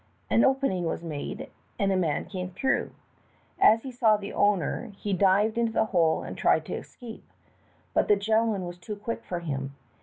An 0.31 0.43
opening 0.43 0.85
was 0.85 1.03
made, 1.03 1.51
and 1.77 1.91
a 1.91 1.95
man 1.95 2.25
came 2.25 2.49
through. 2.49 2.89
As 3.59 3.83
he 3.83 3.91
saw 3.91 4.17
the 4.17 4.33
owner 4.33 4.87
he 4.97 5.13
dived 5.13 5.59
into 5.59 5.73
the 5.73 5.85
hole 5.93 6.23
and 6.23 6.35
tried 6.35 6.65
to 6.65 6.73
escape, 6.73 7.23
but 7.93 8.07
the 8.07 8.15
gentleman 8.15 8.65
was 8.65 8.79
too 8.79 8.95
quick 8.95 9.23
for 9.23 9.41
him. 9.41 9.75